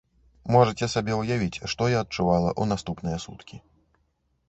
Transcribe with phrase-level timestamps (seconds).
[0.55, 3.65] Можаце сабе ўявіць, што я адчувала ў наступныя суткі.